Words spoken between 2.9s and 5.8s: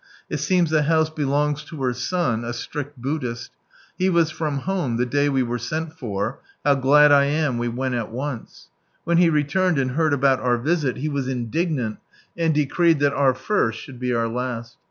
Buddhist. He was from home the day we were